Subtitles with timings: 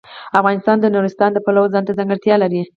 [0.39, 2.61] افغانستان د نورستان د پلوه ځانته ځانګړتیا لري.